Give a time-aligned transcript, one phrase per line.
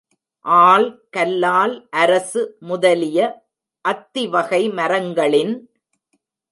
[0.45, 3.19] all, கல்லால், அரசு முதலிய
[3.85, 5.53] அத்திவகை மரங்களின்